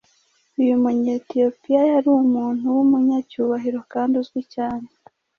Uyu 0.61 0.73
Munyetiyopiya 0.83 1.81
yari 1.91 2.07
umuntu 2.21 2.65
w’umunyacyubahiro 2.75 3.79
kandi 3.93 4.13
uzwi 4.21 4.41
cyane 4.53 4.87